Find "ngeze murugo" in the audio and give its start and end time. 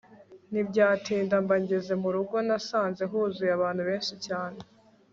1.61-2.35